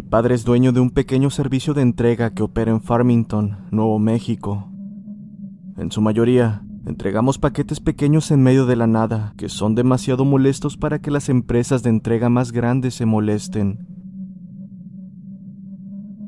[0.00, 3.98] Mi padre es dueño de un pequeño servicio de entrega que opera en Farmington, Nuevo
[3.98, 4.66] México.
[5.76, 10.78] En su mayoría, entregamos paquetes pequeños en medio de la nada, que son demasiado molestos
[10.78, 13.86] para que las empresas de entrega más grandes se molesten.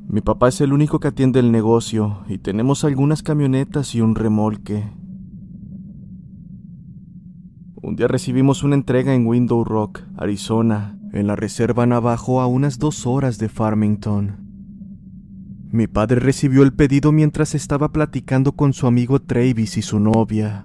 [0.06, 4.16] Mi papá es el único que atiende el negocio y tenemos algunas camionetas y un
[4.16, 4.84] remolque.
[7.84, 12.78] Un día recibimos una entrega en Window Rock, Arizona, en la reserva Navajo a unas
[12.78, 14.36] dos horas de Farmington.
[15.72, 20.64] Mi padre recibió el pedido mientras estaba platicando con su amigo Travis y su novia.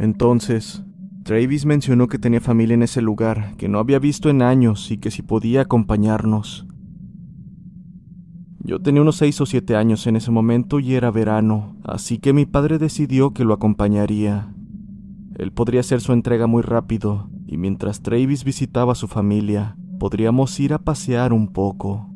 [0.00, 0.82] Entonces,
[1.22, 4.98] Travis mencionó que tenía familia en ese lugar, que no había visto en años y
[4.98, 6.66] que si podía acompañarnos.
[8.64, 12.32] Yo tenía unos seis o siete años en ese momento y era verano, así que
[12.32, 14.52] mi padre decidió que lo acompañaría.
[15.40, 20.60] Él podría hacer su entrega muy rápido, y mientras Travis visitaba a su familia, podríamos
[20.60, 22.10] ir a pasear un poco.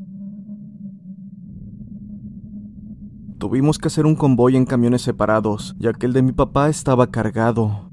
[3.38, 7.06] Tuvimos que hacer un convoy en camiones separados, ya que el de mi papá estaba
[7.06, 7.90] cargado.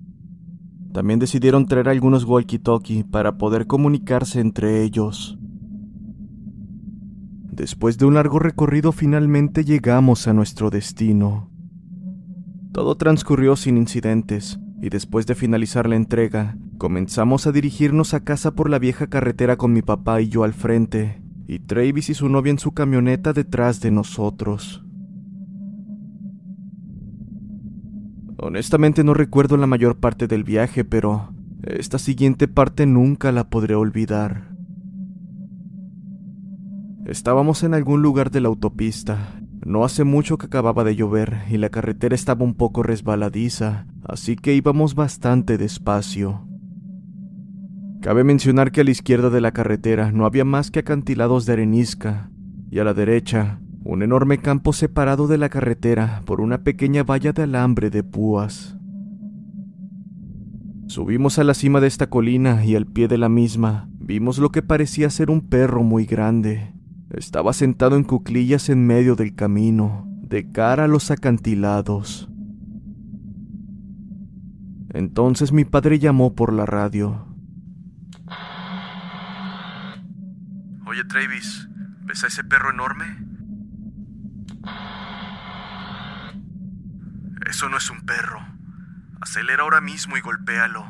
[0.92, 5.40] También decidieron traer algunos walkie-talkie para poder comunicarse entre ellos.
[7.54, 11.50] Después de un largo recorrido finalmente llegamos a nuestro destino.
[12.74, 18.56] Todo transcurrió sin incidentes, y después de finalizar la entrega, comenzamos a dirigirnos a casa
[18.56, 22.30] por la vieja carretera con mi papá y yo al frente, y Travis y su
[22.30, 24.84] novia en su camioneta detrás de nosotros.
[28.38, 31.32] Honestamente no recuerdo la mayor parte del viaje, pero
[31.62, 34.50] esta siguiente parte nunca la podré olvidar.
[37.06, 41.58] Estábamos en algún lugar de la autopista, no hace mucho que acababa de llover y
[41.58, 46.48] la carretera estaba un poco resbaladiza, así que íbamos bastante despacio.
[48.02, 51.54] Cabe mencionar que a la izquierda de la carretera no había más que acantilados de
[51.54, 52.32] arenisca,
[52.72, 57.32] y a la derecha, un enorme campo separado de la carretera por una pequeña valla
[57.32, 58.78] de alambre de púas.
[60.88, 64.52] Subimos a la cima de esta colina y al pie de la misma vimos lo
[64.52, 66.74] que parecía ser un perro muy grande.
[67.14, 72.30] Estaba sentado en cuclillas en medio del camino, de cara a los acantilados.
[74.94, 77.28] Entonces mi padre llamó por la radio.
[80.86, 81.68] Oye, Travis,
[82.06, 83.06] ¿ves a ese perro enorme?
[87.50, 88.40] Eso no es un perro.
[89.20, 90.86] Acelera ahora mismo y golpéalo.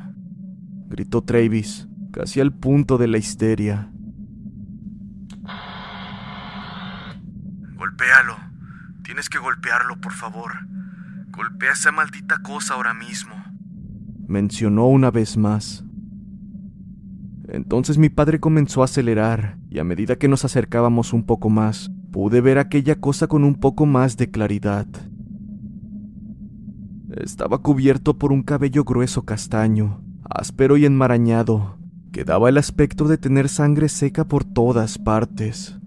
[0.87, 3.91] Gritó Travis, casi al punto de la histeria.
[8.01, 8.35] Golpéalo.
[9.03, 10.53] Tienes que golpearlo, por favor.
[11.29, 13.35] Golpea esa maldita cosa ahora mismo.
[14.27, 15.85] Mencionó una vez más.
[17.47, 21.91] Entonces mi padre comenzó a acelerar, y a medida que nos acercábamos un poco más,
[22.11, 24.87] pude ver aquella cosa con un poco más de claridad.
[27.11, 31.77] Estaba cubierto por un cabello grueso castaño, áspero y enmarañado,
[32.11, 35.80] que daba el aspecto de tener sangre seca por todas partes.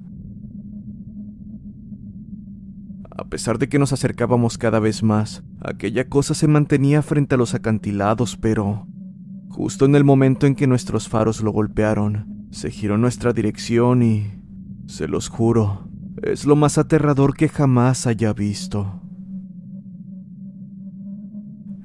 [3.17, 7.39] A pesar de que nos acercábamos cada vez más, aquella cosa se mantenía frente a
[7.39, 8.89] los acantilados, pero
[9.51, 14.33] justo en el momento en que nuestros faros lo golpearon, se giró nuestra dirección y,
[14.87, 15.89] se los juro,
[16.23, 19.01] es lo más aterrador que jamás haya visto.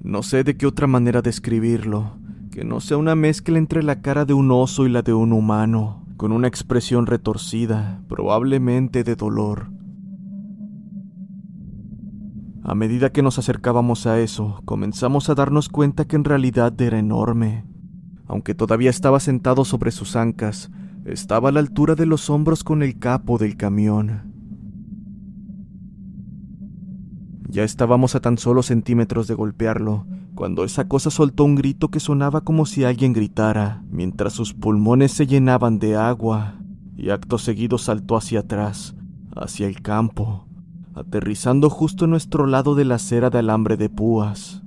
[0.02, 2.18] No sé de qué otra manera describirlo,
[2.50, 5.34] que no sea una mezcla entre la cara de un oso y la de un
[5.34, 9.79] humano, con una expresión retorcida, probablemente de dolor.
[12.70, 17.00] A medida que nos acercábamos a eso, comenzamos a darnos cuenta que en realidad era
[17.00, 17.66] enorme.
[18.28, 20.70] Aunque todavía estaba sentado sobre sus ancas,
[21.04, 24.32] estaba a la altura de los hombros con el capo del camión.
[27.48, 30.06] Ya estábamos a tan solo centímetros de golpearlo,
[30.36, 35.12] cuando esa cosa soltó un grito que sonaba como si alguien gritara, mientras sus pulmones
[35.12, 36.62] se llenaban de agua,
[36.96, 38.96] y acto seguido saltó hacia atrás,
[39.36, 40.46] hacia el campo,
[41.00, 44.62] aterrizando justo a nuestro lado de la acera de alambre de púas.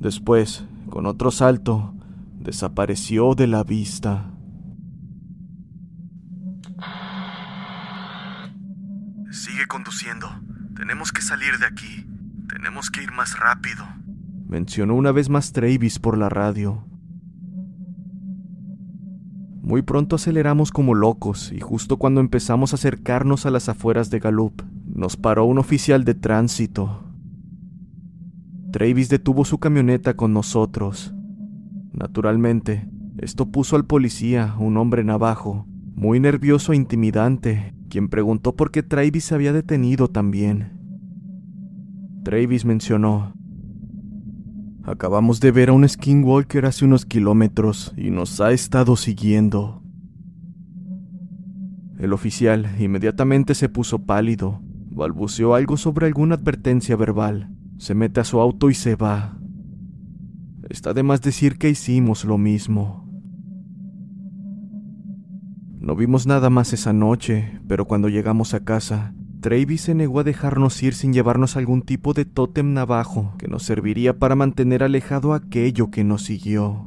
[0.00, 1.94] Después, con otro salto,
[2.40, 4.30] desapareció de la vista.
[9.30, 10.28] Sigue conduciendo.
[10.74, 12.06] Tenemos que salir de aquí.
[12.48, 13.84] Tenemos que ir más rápido.
[14.48, 16.86] Mencionó una vez más Travis por la radio.
[19.62, 24.18] Muy pronto aceleramos como locos y justo cuando empezamos a acercarnos a las afueras de
[24.18, 24.60] Gallup,
[24.92, 27.04] nos paró un oficial de tránsito.
[28.72, 31.14] Travis detuvo su camioneta con nosotros.
[31.92, 32.88] Naturalmente,
[33.18, 35.64] esto puso al policía, un hombre navajo,
[35.94, 40.72] muy nervioso e intimidante, quien preguntó por qué Travis se había detenido también.
[42.24, 43.32] Travis mencionó,
[44.84, 49.80] Acabamos de ver a un skinwalker hace unos kilómetros y nos ha estado siguiendo.
[51.98, 58.24] El oficial inmediatamente se puso pálido, balbuceó algo sobre alguna advertencia verbal, se mete a
[58.24, 59.38] su auto y se va.
[60.68, 63.08] Está de más decir que hicimos lo mismo.
[65.78, 70.22] No vimos nada más esa noche, pero cuando llegamos a casa, Travis se negó a
[70.22, 75.34] dejarnos ir sin llevarnos algún tipo de tótem navajo que nos serviría para mantener alejado
[75.34, 76.86] aquello que nos siguió.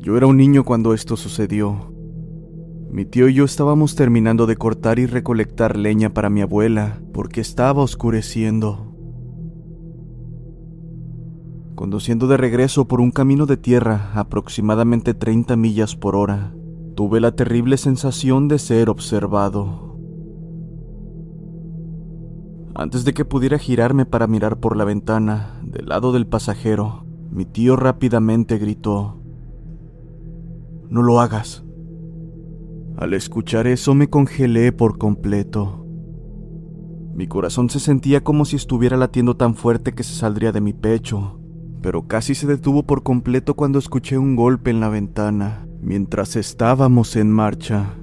[0.00, 1.95] Yo era un niño cuando esto sucedió.
[2.96, 7.42] Mi tío y yo estábamos terminando de cortar y recolectar leña para mi abuela porque
[7.42, 8.96] estaba oscureciendo.
[11.74, 16.54] Conduciendo de regreso por un camino de tierra aproximadamente 30 millas por hora,
[16.94, 19.98] tuve la terrible sensación de ser observado.
[22.74, 27.44] Antes de que pudiera girarme para mirar por la ventana, del lado del pasajero, mi
[27.44, 29.20] tío rápidamente gritó,
[30.88, 31.65] no lo hagas.
[32.96, 35.84] Al escuchar eso me congelé por completo.
[37.14, 40.72] Mi corazón se sentía como si estuviera latiendo tan fuerte que se saldría de mi
[40.72, 41.38] pecho,
[41.82, 47.16] pero casi se detuvo por completo cuando escuché un golpe en la ventana, mientras estábamos
[47.16, 47.98] en marcha.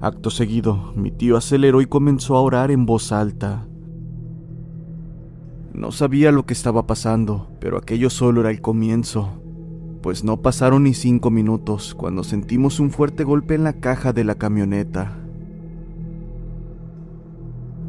[0.00, 3.68] Acto seguido, mi tío aceleró y comenzó a orar en voz alta.
[5.74, 9.41] No sabía lo que estaba pasando, pero aquello solo era el comienzo,
[10.02, 14.24] pues no pasaron ni cinco minutos cuando sentimos un fuerte golpe en la caja de
[14.24, 15.16] la camioneta.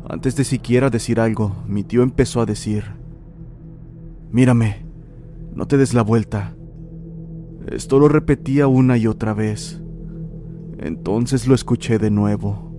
[0.08, 2.86] Antes de siquiera decir algo, mi tío empezó a decir,
[4.32, 4.86] Mírame,
[5.56, 6.56] no te des la vuelta.
[7.68, 9.82] Esto lo repetía una y otra vez.
[10.78, 12.74] Entonces lo escuché de nuevo.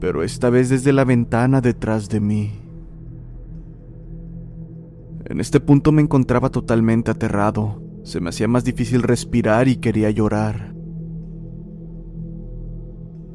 [0.00, 2.67] pero esta vez desde la ventana detrás de mí.
[5.28, 10.10] En este punto me encontraba totalmente aterrado, se me hacía más difícil respirar y quería
[10.10, 10.74] llorar.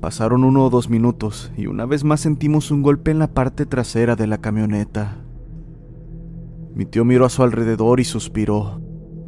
[0.02, 3.66] Pasaron uno o dos minutos y una vez más sentimos un golpe en la parte
[3.66, 5.24] trasera de la camioneta.
[6.74, 8.82] Mi tío miró a su alrededor y suspiró.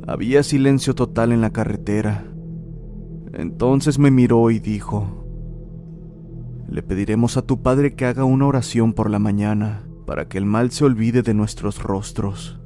[0.07, 2.25] Había silencio total en la carretera.
[3.33, 5.25] Entonces me miró y dijo,
[6.67, 10.45] le pediremos a tu Padre que haga una oración por la mañana, para que el
[10.45, 12.59] mal se olvide de nuestros rostros.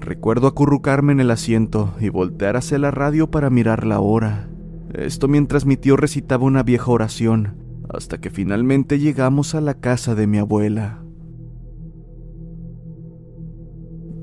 [0.00, 4.48] Recuerdo acurrucarme en el asiento y voltear hacia la radio para mirar la hora.
[4.94, 7.56] Esto mientras mi tío recitaba una vieja oración,
[7.90, 11.02] hasta que finalmente llegamos a la casa de mi abuela.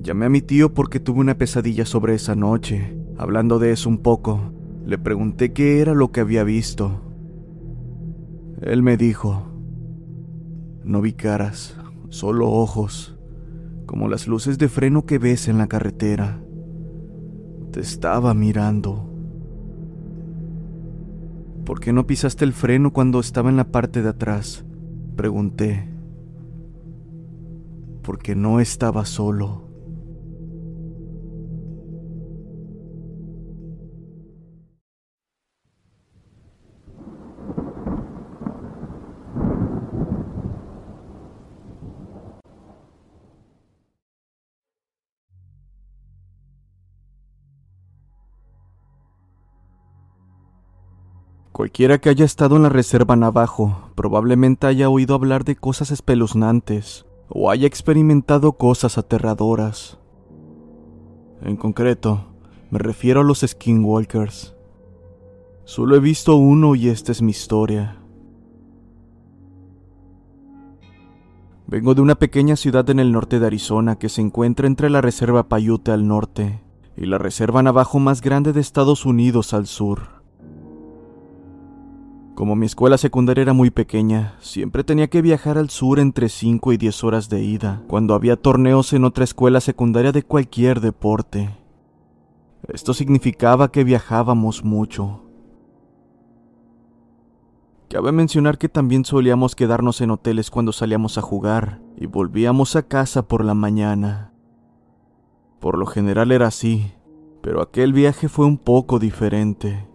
[0.02, 2.98] Llamé a mi tío porque tuve una pesadilla sobre esa noche.
[3.18, 4.54] Hablando de eso un poco,
[4.86, 7.02] le pregunté qué era lo que había visto.
[8.62, 9.55] Él me dijo,
[10.86, 11.76] no vi caras,
[12.10, 13.18] solo ojos,
[13.88, 16.42] como las luces de freno que ves en la carretera.
[17.72, 19.12] Te estaba mirando.
[21.66, 24.64] ¿Por qué no pisaste el freno cuando estaba en la parte de atrás?
[25.16, 25.90] Pregunté.
[28.04, 29.65] Porque no estaba solo.
[51.56, 57.06] Cualquiera que haya estado en la reserva Navajo probablemente haya oído hablar de cosas espeluznantes
[57.30, 59.98] o haya experimentado cosas aterradoras.
[61.42, 62.26] En concreto,
[62.72, 64.54] me refiero a los skinwalkers.
[65.64, 68.00] Solo he visto uno y esta es mi historia.
[71.68, 75.00] Vengo de una pequeña ciudad en el norte de Arizona que se encuentra entre la
[75.00, 76.62] Reserva Paiute al norte
[76.98, 80.15] y la Reserva Navajo más grande de Estados Unidos al sur.
[82.36, 86.74] Como mi escuela secundaria era muy pequeña, siempre tenía que viajar al sur entre 5
[86.74, 91.58] y 10 horas de ida, cuando había torneos en otra escuela secundaria de cualquier deporte.
[92.68, 95.22] Esto significaba que viajábamos mucho.
[97.90, 102.84] Cabe mencionar que también solíamos quedarnos en hoteles cuando salíamos a jugar y volvíamos a
[102.84, 104.34] casa por la mañana.
[105.62, 106.92] Por lo general era así,
[107.42, 109.88] pero aquel viaje fue un poco diferente.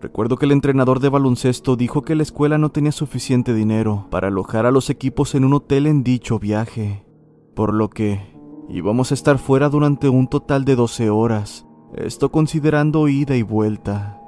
[0.00, 4.28] Recuerdo que el entrenador de baloncesto dijo que la escuela no tenía suficiente dinero para
[4.28, 7.04] alojar a los equipos en un hotel en dicho viaje,
[7.54, 8.20] por lo que
[8.68, 14.20] íbamos a estar fuera durante un total de 12 horas, esto considerando ida y vuelta.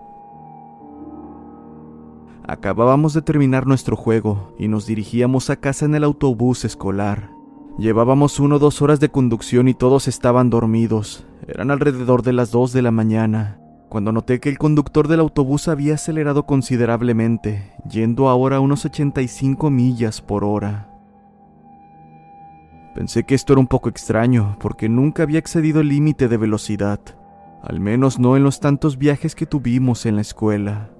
[2.46, 7.32] Acabábamos de terminar nuestro juego y nos dirigíamos a casa en el autobús escolar.
[7.76, 11.26] Llevábamos uno o dos horas de conducción y todos estaban dormidos.
[11.48, 15.68] Eran alrededor de las 2 de la mañana cuando noté que el conductor del autobús
[15.68, 20.90] había acelerado considerablemente, yendo ahora a unos 85 millas por hora.
[22.94, 27.00] Pensé que esto era un poco extraño, porque nunca había excedido el límite de velocidad,
[27.62, 30.90] al menos no en los tantos viajes que tuvimos en la escuela.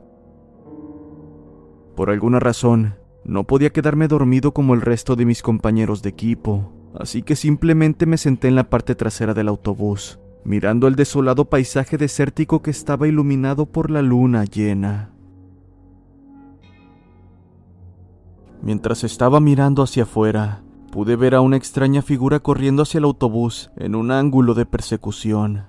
[1.96, 6.72] Por alguna razón, no podía quedarme dormido como el resto de mis compañeros de equipo,
[6.98, 11.98] así que simplemente me senté en la parte trasera del autobús mirando el desolado paisaje
[11.98, 15.10] desértico que estaba iluminado por la luna llena.
[18.62, 20.62] Mientras estaba mirando hacia afuera,
[20.92, 25.64] pude ver a una extraña figura corriendo hacia el autobús en un ángulo de persecución.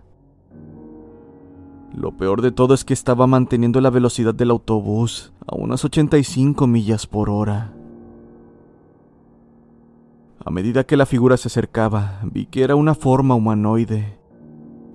[1.95, 6.67] Lo peor de todo es que estaba manteniendo la velocidad del autobús a unas 85
[6.67, 7.73] millas por hora.
[10.45, 14.17] A medida que la figura se acercaba, vi que era una forma humanoide,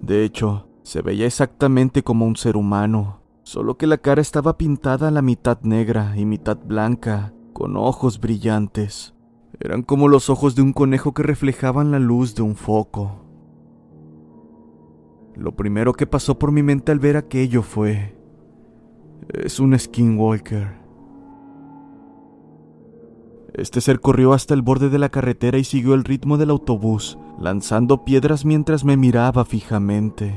[0.03, 5.09] de hecho, se veía exactamente como un ser humano, solo que la cara estaba pintada
[5.09, 9.15] a la mitad negra y mitad blanca, con ojos brillantes.
[9.61, 13.25] Eran como los ojos de un conejo que reflejaban la luz de un foco.
[15.37, 18.19] Lo primero que pasó por mi mente al ver aquello fue...
[19.29, 20.82] Es un skinwalker.
[23.55, 27.19] Este ser corrió hasta el borde de la carretera y siguió el ritmo del autobús,
[27.39, 30.35] lanzando piedras mientras me miraba fijamente.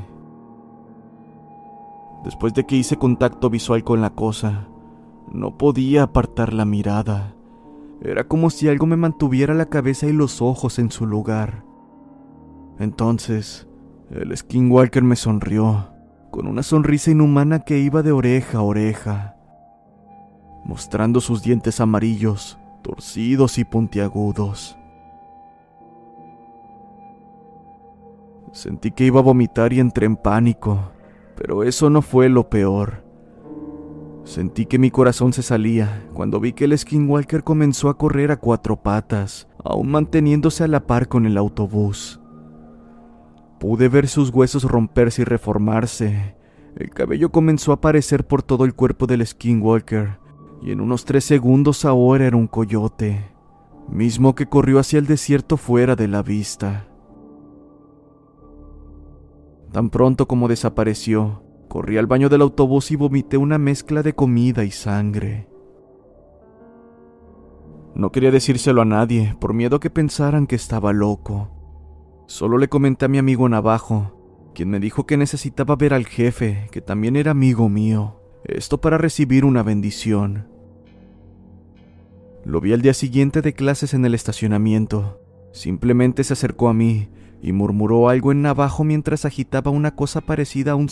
[2.25, 4.67] Después de que hice contacto visual con la cosa,
[5.31, 7.35] no podía apartar la mirada.
[8.01, 11.63] Era como si algo me mantuviera la cabeza y los ojos en su lugar.
[12.79, 13.69] Entonces,
[14.09, 15.89] el Skinwalker me sonrió,
[16.31, 19.37] con una sonrisa inhumana que iba de oreja a oreja,
[20.65, 24.77] mostrando sus dientes amarillos, torcidos y puntiagudos.
[28.51, 30.91] Sentí que iba a vomitar y entré en pánico,
[31.35, 33.03] pero eso no fue lo peor.
[34.23, 38.37] Sentí que mi corazón se salía cuando vi que el skinwalker comenzó a correr a
[38.37, 42.21] cuatro patas, aún manteniéndose a la par con el autobús.
[43.59, 46.35] Pude ver sus huesos romperse y reformarse.
[46.75, 50.19] El cabello comenzó a aparecer por todo el cuerpo del skinwalker,
[50.65, 53.23] y en unos tres segundos ahora era un coyote,
[53.87, 56.87] mismo que corrió hacia el desierto fuera de la vista.
[59.71, 64.63] Tan pronto como desapareció, corrí al baño del autobús y vomité una mezcla de comida
[64.63, 65.47] y sangre.
[67.93, 71.51] No quería decírselo a nadie, por miedo a que pensaran que estaba loco.
[72.25, 76.69] Solo le comenté a mi amigo Navajo, quien me dijo que necesitaba ver al jefe,
[76.71, 80.54] que también era amigo mío, esto para recibir una bendición.
[82.45, 85.19] Lo vi al día siguiente de clases en el estacionamiento.
[85.51, 87.09] Simplemente se acercó a mí
[87.41, 90.89] y murmuró algo en navajo mientras agitaba una cosa parecida a un...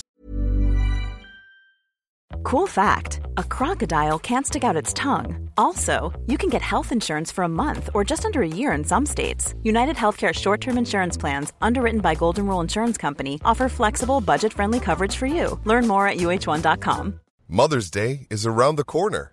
[2.41, 5.47] Cool fact a crocodile can't stick out its tongue.
[5.55, 8.83] Also, you can get health insurance for a month or just under a year in
[8.83, 9.53] some states.
[9.63, 14.53] United Healthcare short term insurance plans, underwritten by Golden Rule Insurance Company, offer flexible, budget
[14.53, 15.59] friendly coverage for you.
[15.65, 17.19] Learn more at uh1.com.
[17.47, 19.32] Mother's Day is around the corner.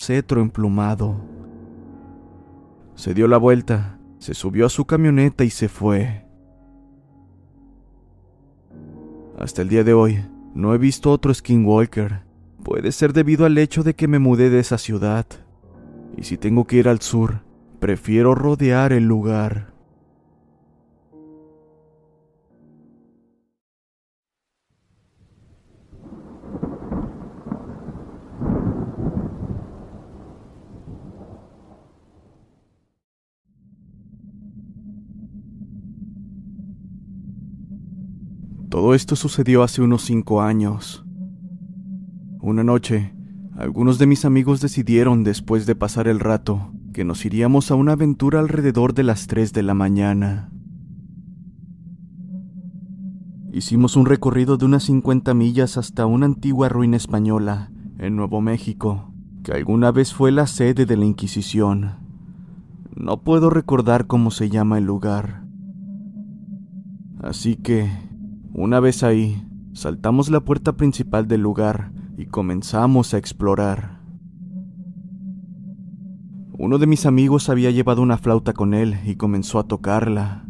[0.00, 1.20] Cetro emplumado.
[2.94, 6.26] Se dio la vuelta, se subió a su camioneta y se fue.
[9.38, 10.24] Hasta el día de hoy,
[10.54, 12.22] no he visto otro Skinwalker.
[12.62, 15.26] Puede ser debido al hecho de que me mudé de esa ciudad.
[16.16, 17.42] Y si tengo que ir al sur,
[17.80, 19.73] prefiero rodear el lugar.
[38.74, 41.06] Todo esto sucedió hace unos cinco años.
[42.40, 43.14] Una noche,
[43.56, 47.92] algunos de mis amigos decidieron, después de pasar el rato, que nos iríamos a una
[47.92, 50.50] aventura alrededor de las 3 de la mañana.
[53.52, 59.14] Hicimos un recorrido de unas 50 millas hasta una antigua ruina española, en Nuevo México,
[59.44, 61.92] que alguna vez fue la sede de la Inquisición.
[62.96, 65.44] No puedo recordar cómo se llama el lugar.
[67.22, 67.88] Así que,
[68.54, 73.98] una vez ahí, saltamos la puerta principal del lugar y comenzamos a explorar.
[76.56, 80.44] Uno de mis amigos había llevado una flauta con él y comenzó a tocarla.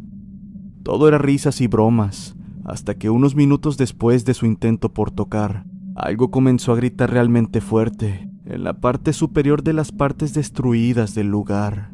[0.82, 5.64] Todo era risas y bromas, hasta que unos minutos después de su intento por tocar,
[5.96, 11.28] algo comenzó a gritar realmente fuerte en la parte superior de las partes destruidas del
[11.28, 11.93] lugar.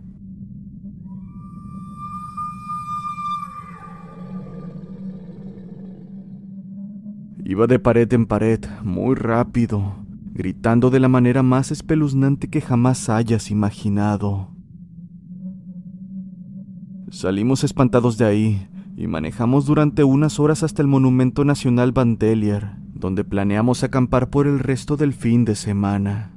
[7.51, 9.97] Iba de pared en pared, muy rápido,
[10.35, 14.55] gritando de la manera más espeluznante que jamás hayas imaginado.
[17.11, 23.25] Salimos espantados de ahí y manejamos durante unas horas hasta el Monumento Nacional Bandelier, donde
[23.25, 26.33] planeamos acampar por el resto del fin de semana.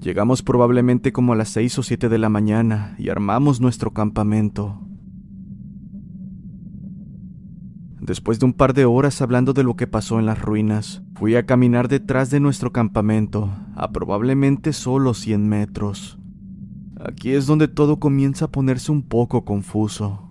[0.00, 4.85] Llegamos probablemente como a las seis o siete de la mañana y armamos nuestro campamento.
[8.00, 11.34] Después de un par de horas hablando de lo que pasó en las ruinas, fui
[11.34, 16.18] a caminar detrás de nuestro campamento, a probablemente solo 100 metros.
[17.00, 20.30] Aquí es donde todo comienza a ponerse un poco confuso.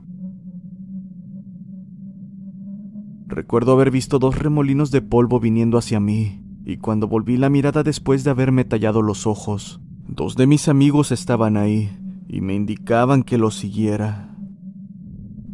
[3.28, 7.84] Recuerdo haber visto dos remolinos de polvo viniendo hacia mí, y cuando volví la mirada
[7.84, 11.89] después de haberme tallado los ojos, dos de mis amigos estaban ahí
[12.28, 14.35] y me indicaban que los siguiera.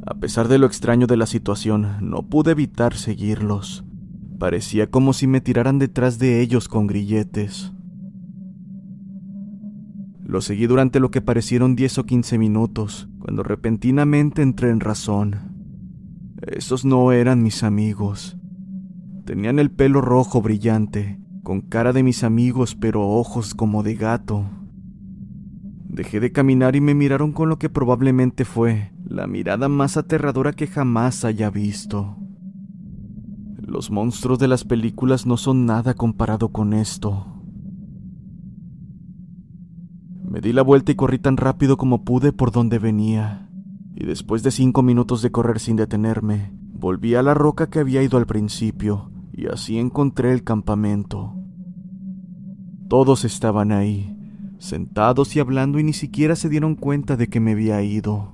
[0.06, 3.84] A pesar de lo extraño de la situación, no pude evitar seguirlos.
[4.40, 7.72] Parecía como si me tiraran detrás de ellos con grilletes.
[10.24, 15.36] Los seguí durante lo que parecieron 10 o 15 minutos, cuando repentinamente entré en razón.
[16.42, 18.38] Esos no eran mis amigos.
[19.26, 24.50] Tenían el pelo rojo brillante, con cara de mis amigos pero ojos como de gato.
[25.92, 30.54] Dejé de caminar y me miraron con lo que probablemente fue la mirada más aterradora
[30.54, 32.16] que jamás haya visto.
[33.58, 37.26] Los monstruos de las películas no son nada comparado con esto.
[40.24, 43.50] Me di la vuelta y corrí tan rápido como pude por donde venía,
[43.94, 48.02] y después de cinco minutos de correr sin detenerme, volví a la roca que había
[48.02, 51.36] ido al principio, y así encontré el campamento.
[52.88, 54.21] Todos estaban ahí,
[54.62, 58.34] sentados y hablando y ni siquiera se dieron cuenta de que me había ido.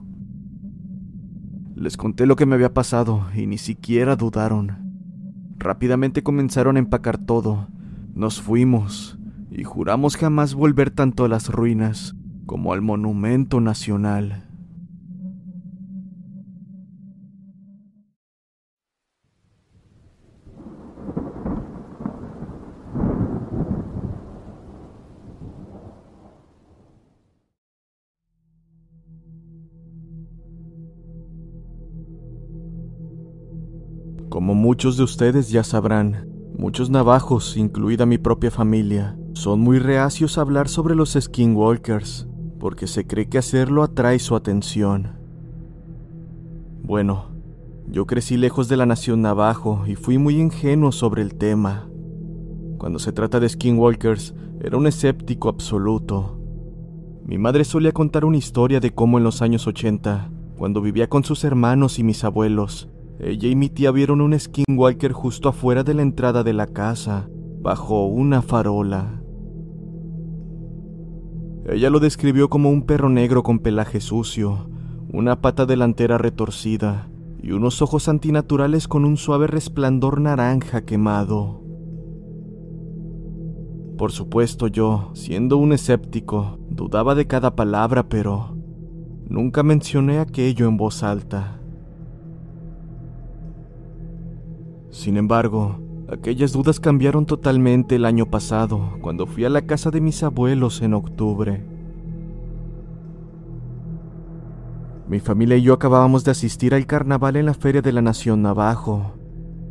[1.74, 5.54] Les conté lo que me había pasado y ni siquiera dudaron.
[5.58, 7.70] Rápidamente comenzaron a empacar todo.
[8.14, 9.18] Nos fuimos
[9.52, 12.14] y juramos jamás volver tanto a las ruinas
[12.46, 14.47] como al monumento nacional.
[34.78, 40.42] Muchos de ustedes ya sabrán, muchos navajos, incluida mi propia familia, son muy reacios a
[40.42, 42.28] hablar sobre los skinwalkers,
[42.60, 45.18] porque se cree que hacerlo atrae su atención.
[46.84, 47.32] Bueno,
[47.88, 51.90] yo crecí lejos de la nación navajo y fui muy ingenuo sobre el tema.
[52.78, 56.40] Cuando se trata de skinwalkers, era un escéptico absoluto.
[57.26, 61.24] Mi madre solía contar una historia de cómo en los años 80, cuando vivía con
[61.24, 65.94] sus hermanos y mis abuelos, ella y mi tía vieron un skinwalker justo afuera de
[65.94, 69.22] la entrada de la casa, bajo una farola.
[71.68, 74.70] Ella lo describió como un perro negro con pelaje sucio,
[75.12, 77.10] una pata delantera retorcida
[77.42, 81.64] y unos ojos antinaturales con un suave resplandor naranja quemado.
[83.98, 88.56] Por supuesto yo, siendo un escéptico, dudaba de cada palabra, pero
[89.28, 91.57] nunca mencioné aquello en voz alta.
[94.90, 100.02] Sin embargo, aquellas dudas cambiaron totalmente el año pasado, cuando fui a la casa de
[100.02, 101.64] mis abuelos en octubre.
[105.08, 108.42] Mi familia y yo acabábamos de asistir al carnaval en la Feria de la Nación
[108.42, 109.14] Navajo,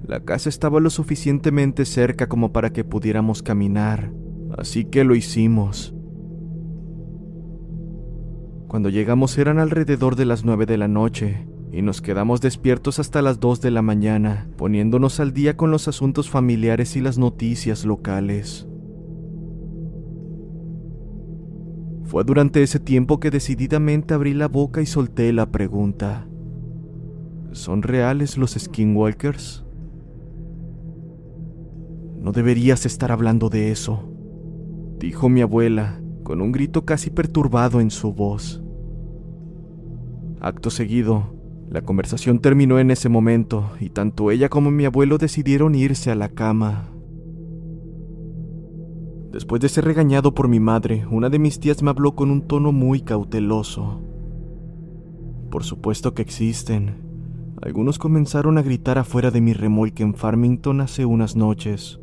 [0.07, 4.12] la casa estaba lo suficientemente cerca como para que pudiéramos caminar,
[4.57, 5.94] así que lo hicimos.
[8.68, 13.21] Cuando llegamos eran alrededor de las nueve de la noche y nos quedamos despiertos hasta
[13.21, 17.85] las dos de la mañana, poniéndonos al día con los asuntos familiares y las noticias
[17.85, 18.67] locales.
[22.05, 26.27] Fue durante ese tiempo que decididamente abrí la boca y solté la pregunta.
[27.53, 29.67] ¿Son reales los skinwalkers?
[32.19, 34.11] No deberías estar hablando de eso,
[34.99, 38.62] dijo mi abuela, con un grito casi perturbado en su voz.
[40.41, 41.36] Acto seguido,
[41.70, 46.14] la conversación terminó en ese momento y tanto ella como mi abuelo decidieron irse a
[46.14, 46.90] la cama.
[49.33, 52.42] Después de ser regañado por mi madre, una de mis tías me habló con un
[52.46, 54.00] tono muy cauteloso.
[55.50, 57.05] Por supuesto que existen.
[57.61, 62.00] Algunos comenzaron a gritar afuera de mi remolque en Farmington hace unas noches.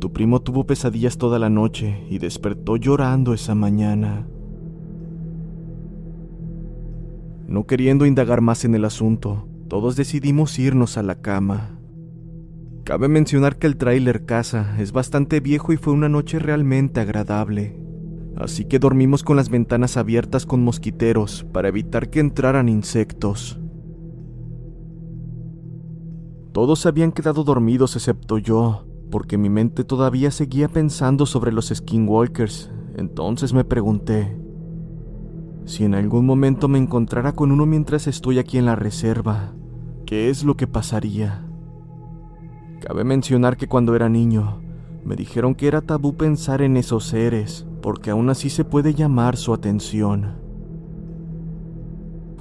[0.00, 4.26] Tu primo tuvo pesadillas toda la noche y despertó llorando esa mañana.
[7.52, 11.78] No queriendo indagar más en el asunto, todos decidimos irnos a la cama.
[12.82, 17.78] Cabe mencionar que el tráiler casa es bastante viejo y fue una noche realmente agradable,
[18.36, 23.60] así que dormimos con las ventanas abiertas con mosquiteros para evitar que entraran insectos.
[26.52, 32.72] Todos habían quedado dormidos excepto yo, porque mi mente todavía seguía pensando sobre los skinwalkers.
[32.96, 34.41] Entonces me pregunté,
[35.64, 39.52] si en algún momento me encontrara con uno mientras estoy aquí en la reserva,
[40.06, 41.46] ¿qué es lo que pasaría?
[42.80, 44.60] Cabe mencionar que cuando era niño,
[45.04, 49.36] me dijeron que era tabú pensar en esos seres, porque aún así se puede llamar
[49.36, 50.36] su atención.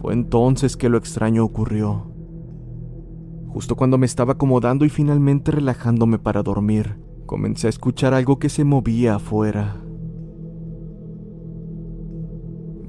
[0.02, 2.08] Fue entonces que lo extraño ocurrió.
[3.50, 8.50] Justo cuando me estaba acomodando y finalmente relajándome para dormir, comencé a escuchar algo que
[8.50, 9.81] se movía afuera.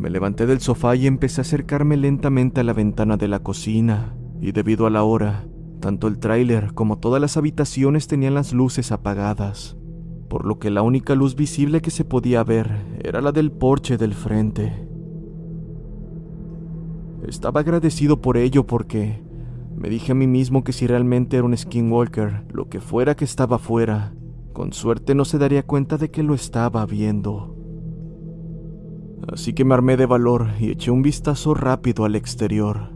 [0.03, 4.17] Me levanté del sofá y empecé a acercarme lentamente a la ventana de la cocina,
[4.41, 5.47] y debido a la hora,
[5.79, 9.77] tanto el tráiler como todas las habitaciones tenían las luces apagadas,
[10.29, 13.97] por lo que la única luz visible que se podía ver era la del porche
[13.97, 14.89] del frente.
[17.25, 19.23] Estaba agradecido por ello porque
[19.77, 23.25] me dije a mí mismo que si realmente era un skinwalker, lo que fuera que
[23.25, 24.15] estaba afuera,
[24.53, 27.52] con suerte no se daría cuenta de que lo estaba viendo.
[29.29, 32.91] Así que me armé de valor y eché un vistazo rápido al exterior.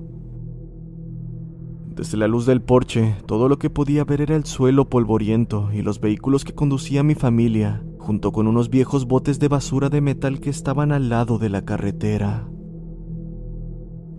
[1.94, 5.80] Desde la luz del porche, todo lo que podía ver era el suelo polvoriento y
[5.80, 10.40] los vehículos que conducía mi familia, junto con unos viejos botes de basura de metal
[10.40, 12.46] que estaban al lado de la carretera.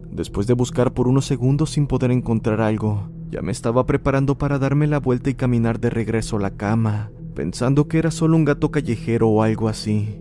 [0.09, 4.57] Después de buscar por unos segundos sin poder encontrar algo, ya me estaba preparando para
[4.57, 8.45] darme la vuelta y caminar de regreso a la cama, pensando que era solo un
[8.45, 10.19] gato callejero o algo así.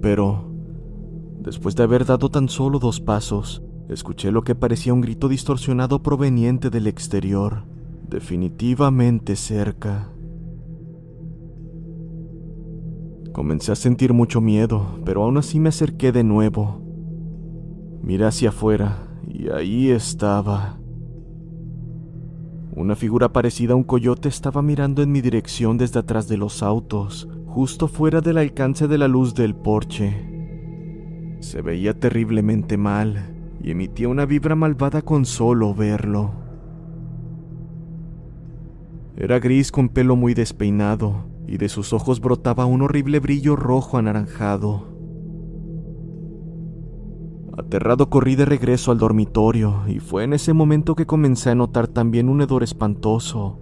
[0.00, 0.51] Pero,
[1.42, 6.02] después de haber dado tan solo dos pasos, escuché lo que parecía un grito distorsionado
[6.02, 7.64] proveniente del exterior,
[8.08, 10.08] definitivamente cerca.
[13.32, 16.82] Comencé a sentir mucho miedo, pero aún así me acerqué de nuevo.
[18.02, 20.78] Miré hacia afuera y ahí estaba.
[22.74, 26.62] Una figura parecida a un coyote estaba mirando en mi dirección desde atrás de los
[26.62, 30.31] autos, justo fuera del alcance de la luz del porche.
[31.42, 36.30] Se veía terriblemente mal y emitía una vibra malvada con solo verlo.
[39.16, 43.98] Era gris con pelo muy despeinado y de sus ojos brotaba un horrible brillo rojo
[43.98, 44.84] anaranjado.
[47.58, 51.88] Aterrado corrí de regreso al dormitorio y fue en ese momento que comencé a notar
[51.88, 53.58] también un hedor espantoso.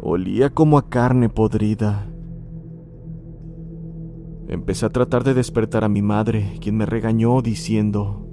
[0.00, 2.06] Olía como a carne podrida.
[4.48, 8.26] Empecé a tratar de despertar a mi madre, quien me regañó diciendo,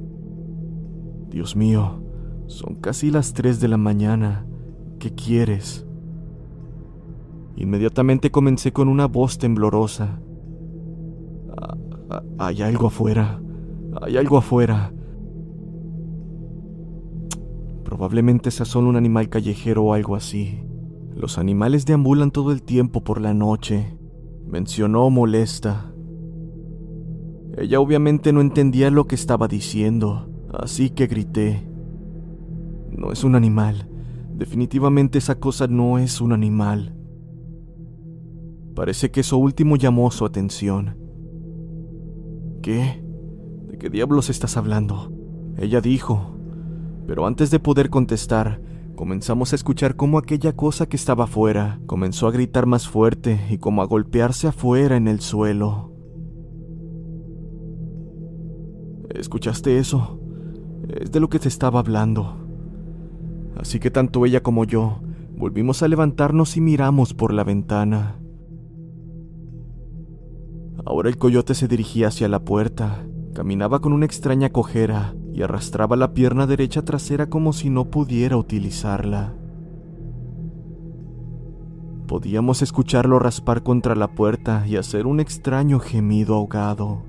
[1.29, 2.01] Dios mío,
[2.47, 4.45] Son casi las 3 de la mañana.
[4.99, 5.85] ¿Qué quieres?
[7.55, 10.21] Inmediatamente comencé con una voz temblorosa.
[11.57, 11.75] Ah,
[12.11, 13.41] ah, hay algo afuera.
[13.99, 14.93] Hay algo afuera.
[17.83, 20.63] Probablemente sea solo un animal callejero o algo así.
[21.15, 23.97] Los animales deambulan todo el tiempo por la noche,
[24.45, 25.94] mencionó molesta.
[27.57, 31.65] Ella obviamente no entendía lo que estaba diciendo, así que grité.
[32.91, 33.89] No es un animal.
[34.33, 36.93] Definitivamente esa cosa no es un animal.
[38.75, 40.97] Parece que eso último llamó su atención.
[42.61, 43.01] ¿Qué?
[43.69, 45.13] ¿De qué diablos estás hablando?
[45.57, 46.35] Ella dijo.
[47.07, 48.61] Pero antes de poder contestar,
[48.95, 53.59] comenzamos a escuchar cómo aquella cosa que estaba afuera comenzó a gritar más fuerte y
[53.59, 55.94] como a golpearse afuera en el suelo.
[59.19, 60.19] ¿Escuchaste eso?
[60.87, 62.35] Es de lo que te estaba hablando.
[63.57, 64.99] Así que tanto ella como yo
[65.37, 68.19] volvimos a levantarnos y miramos por la ventana.
[70.85, 75.95] Ahora el coyote se dirigía hacia la puerta, caminaba con una extraña cojera y arrastraba
[75.95, 79.33] la pierna derecha trasera como si no pudiera utilizarla.
[82.07, 87.03] Podíamos escucharlo raspar contra la puerta y hacer un extraño gemido ahogado.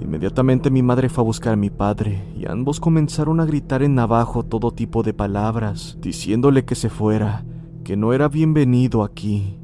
[0.00, 3.94] Inmediatamente mi madre fue a buscar a mi padre y ambos comenzaron a gritar en
[3.94, 7.44] navajo todo tipo de palabras, diciéndole que se fuera,
[7.84, 9.58] que no era bienvenido aquí.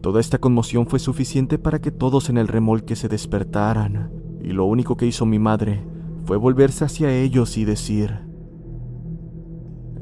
[0.00, 4.10] Toda esta conmoción fue suficiente para que todos en el remolque se despertaran,
[4.42, 5.84] y lo único que hizo mi madre
[6.24, 8.20] fue volverse hacia ellos y decir,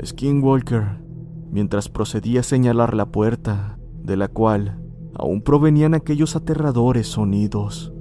[0.05, 1.03] Skinwalker,
[1.51, 4.79] mientras procedía a señalar la puerta, de la cual
[5.19, 7.93] aún provenían aquellos aterradores sonidos.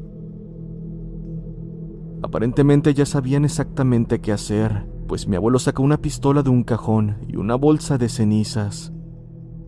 [2.22, 7.18] Aparentemente ya sabían exactamente qué hacer, pues mi abuelo sacó una pistola de un cajón
[7.28, 8.94] y una bolsa de cenizas.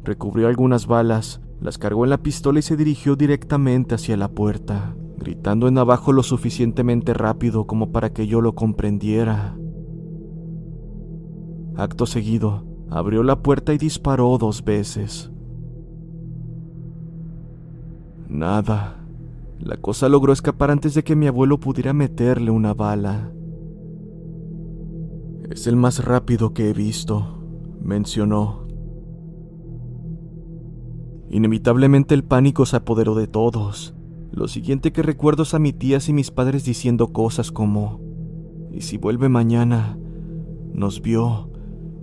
[0.04, 4.96] Recubrió algunas balas, las cargó en la pistola y se dirigió directamente hacia la puerta,
[5.18, 9.58] gritando en abajo lo suficientemente rápido como para que yo lo comprendiera.
[11.76, 15.32] Acto seguido, abrió la puerta y disparó dos veces.
[18.30, 19.04] Nada.
[19.60, 23.32] La cosa logró escapar antes de que mi abuelo pudiera meterle una bala.
[25.50, 27.44] Es el más rápido que he visto,
[27.82, 28.68] mencionó.
[31.30, 33.96] Inevitablemente el pánico se apoderó de todos.
[34.32, 38.00] Lo siguiente que recuerdo es a mi tías y mis padres diciendo cosas como,
[38.72, 39.98] ¿y si vuelve mañana?
[40.74, 41.50] Nos vio.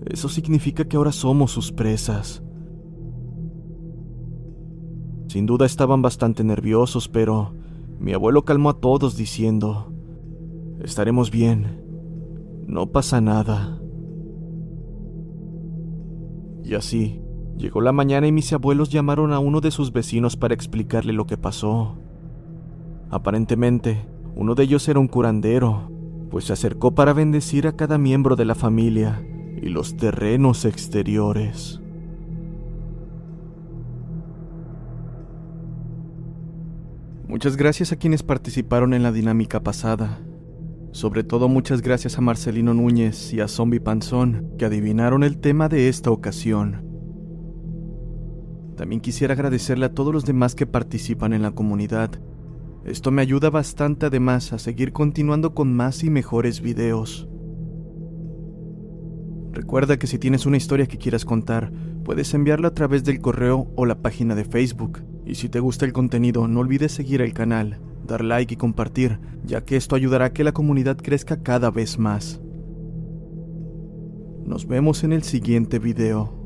[0.05, 2.43] Eso significa que ahora somos sus presas.
[5.37, 7.53] Sin duda estaban bastante nerviosos, pero
[8.01, 9.93] mi abuelo calmó a todos diciendo,
[10.81, 11.85] Estaremos bien,
[12.67, 13.79] no pasa nada.
[16.65, 17.21] Y así,
[17.59, 21.27] llegó la mañana y mis abuelos llamaron a uno de sus vecinos para explicarle lo
[21.27, 21.99] que pasó.
[23.11, 25.91] Aparentemente, uno de ellos era un curandero,
[26.31, 29.23] pues se acercó para bendecir a cada miembro de la familia
[29.61, 31.83] y los terrenos exteriores.
[37.29, 40.21] Muchas gracias a quienes participaron en la dinámica pasada.
[40.93, 45.69] Sobre todo muchas gracias a Marcelino Núñez y a Zombie Panzón, que adivinaron el tema
[45.69, 46.87] de esta ocasión.
[48.77, 52.13] También quisiera agradecerle a todos los demás que participan en la comunidad.
[52.85, 57.29] Esto me ayuda bastante además a seguir continuando con más y mejores videos.
[59.51, 61.73] Recuerda que si tienes una historia que quieras contar,
[62.05, 65.16] puedes enviarla a través del correo o la página de Facebook.
[65.27, 69.19] Y si te gusta el contenido, no olvides seguir el canal, dar like y compartir,
[69.45, 72.41] ya que esto ayudará a que la comunidad crezca cada vez más.
[74.45, 76.46] Nos vemos en el siguiente video.